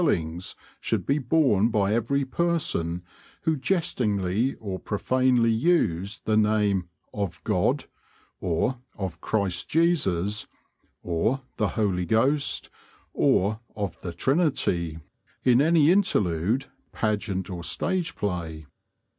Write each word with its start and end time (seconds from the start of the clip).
_should 0.79 1.05
be 1.05 1.19
borne 1.19 1.69
by 1.69 1.93
every 1.93 2.25
person 2.25 3.03
who 3.43 3.55
jestingly 3.55 4.55
or 4.55 4.79
profanely 4.79 5.51
used 5.51 6.25
the 6.25 6.35
name 6.35 6.89
"of 7.13 7.39
God, 7.43 7.85
or 8.39 8.79
of 8.97 9.21
Christ 9.21 9.69
Jesus, 9.69 10.47
or 11.03 11.41
the 11.57 11.67
Holy 11.77 12.07
Ghost, 12.07 12.71
or 13.13 13.59
of 13.75 14.01
the 14.01 14.11
Trinity," 14.11 14.97
in 15.43 15.61
any 15.61 15.91
interlude, 15.91 16.65
pageant 16.91 17.51
or 17.51 17.63
stage 17.63 18.15
play. 18.15 18.65